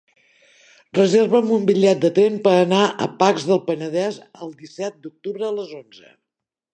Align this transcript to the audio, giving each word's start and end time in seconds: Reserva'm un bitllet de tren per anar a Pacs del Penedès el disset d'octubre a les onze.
Reserva'm 0.99 1.49
un 1.57 1.67
bitllet 1.67 1.99
de 2.05 2.09
tren 2.15 2.39
per 2.47 2.53
anar 2.61 2.81
a 2.85 3.09
Pacs 3.21 3.47
del 3.51 3.61
Penedès 3.69 4.17
el 4.47 4.57
disset 4.63 4.97
d'octubre 5.05 5.47
a 5.51 5.55
les 5.59 5.77
onze. 5.83 6.11